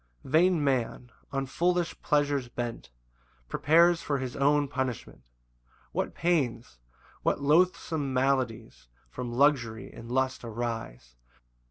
[0.23, 2.89] 1 Vain man, on foolish pleasures bent,
[3.47, 5.21] Prepares for his own punishment;
[5.91, 6.79] What pains,
[7.21, 11.17] what loathsome maladies From luxury and lust arise!